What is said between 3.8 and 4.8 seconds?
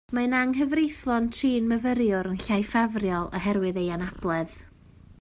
ei anabledd